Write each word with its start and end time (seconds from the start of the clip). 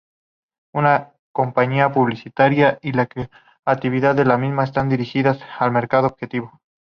Una 0.73 1.13
campaña 1.31 1.91
publicitaria 1.93 2.79
y 2.81 2.93
la 2.93 3.05
creatividad 3.07 4.15
de 4.15 4.25
la 4.25 4.39
misma 4.39 4.63
están 4.63 4.89
dirigidas 4.89 5.39
al 5.59 5.69
mercado 5.69 6.07
objetivo. 6.07 6.59